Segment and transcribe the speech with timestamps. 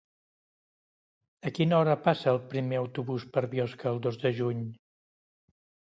[1.49, 4.69] A quina hora passa el primer autobús per Biosca el dos de juny?